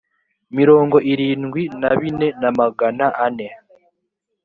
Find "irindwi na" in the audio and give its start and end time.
1.11-1.91